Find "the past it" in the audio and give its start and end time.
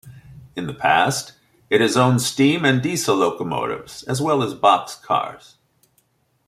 0.65-1.79